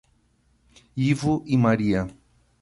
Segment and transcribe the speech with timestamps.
[0.97, 2.01] Ivo e Maria